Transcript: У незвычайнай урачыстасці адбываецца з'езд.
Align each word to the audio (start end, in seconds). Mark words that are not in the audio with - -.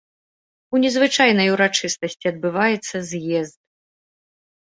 У 0.75 0.79
незвычайнай 0.83 1.51
урачыстасці 1.55 2.25
адбываецца 2.33 2.95
з'езд. 3.09 3.57